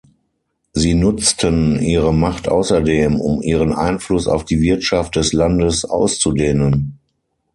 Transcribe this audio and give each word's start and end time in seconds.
Sie 0.73 0.95
nutzten 0.95 1.79
ihre 1.79 2.11
Macht 2.11 2.47
außerdem, 2.47 3.19
um 3.21 3.43
ihren 3.43 3.71
Einfluss 3.71 4.27
auf 4.27 4.43
die 4.43 4.59
Wirtschaft 4.59 5.15
des 5.15 5.31
Landes 5.31 5.85
auszudehnen. 5.85 6.97